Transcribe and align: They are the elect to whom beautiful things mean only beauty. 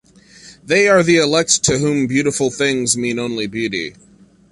They 0.63 0.87
are 0.87 1.03
the 1.03 1.17
elect 1.17 1.63
to 1.65 1.77
whom 1.77 2.07
beautiful 2.07 2.49
things 2.49 2.97
mean 2.97 3.19
only 3.19 3.45
beauty. 3.45 3.93